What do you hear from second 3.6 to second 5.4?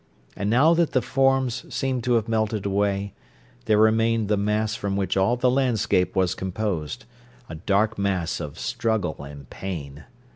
there remained the mass from which all